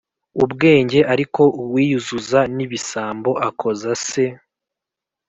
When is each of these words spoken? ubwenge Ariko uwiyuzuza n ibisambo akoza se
ubwenge 0.43 0.99
Ariko 1.13 1.41
uwiyuzuza 1.63 2.39
n 2.55 2.57
ibisambo 2.65 3.31
akoza 3.47 3.91
se 4.07 4.25